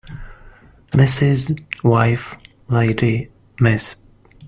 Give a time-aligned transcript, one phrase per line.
[0.93, 1.63] Mrs.
[1.83, 2.35] wife
[2.67, 3.97] lady Miss